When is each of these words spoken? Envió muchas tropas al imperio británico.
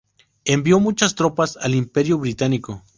Envió 0.45 0.79
muchas 0.79 1.13
tropas 1.13 1.57
al 1.57 1.75
imperio 1.75 2.17
británico. 2.17 2.81